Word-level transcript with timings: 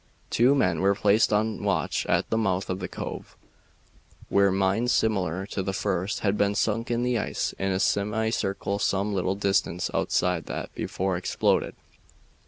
Two 0.31 0.55
men 0.55 0.79
were 0.81 0.95
placed 0.95 1.31
on 1.31 1.63
watch 1.63 2.07
at 2.07 2.27
the 2.31 2.35
mouth 2.39 2.71
of 2.71 2.79
the 2.79 2.87
cove, 2.87 3.37
where 4.29 4.51
mines 4.51 4.91
similar 4.91 5.45
to 5.45 5.61
the 5.61 5.73
first 5.75 6.21
had 6.21 6.35
been 6.39 6.55
sunk 6.55 6.89
in 6.89 7.03
the 7.03 7.19
ice 7.19 7.53
in 7.59 7.71
a 7.71 7.79
semicircle 7.79 8.79
some 8.79 9.13
little 9.13 9.35
distance 9.35 9.91
outside 9.93 10.47
that 10.47 10.73
before 10.73 11.17
exploded. 11.17 11.75